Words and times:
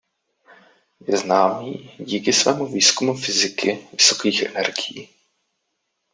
Je 1.07 1.17
známý 1.17 1.91
díky 1.99 2.33
svému 2.33 2.65
výzkumu 2.65 3.13
fyziky 3.17 3.87
vysokých 3.93 4.41
energií. 4.43 5.09